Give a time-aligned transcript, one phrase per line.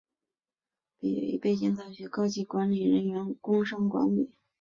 [0.97, 4.31] 毕业于北京大学高级管理人员工商管理。